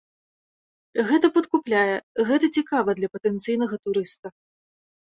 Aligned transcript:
Гэта 1.09 1.27
падкупляе, 1.35 1.95
гэта 2.31 2.45
цікава 2.59 2.99
для 3.03 3.13
патэнцыйнага 3.19 3.75
турыста. 3.89 4.27